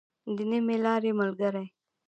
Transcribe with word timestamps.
د 0.35 0.37
نيمې 0.49 0.75
لارې 0.85 1.11
ملګری. 1.19 1.65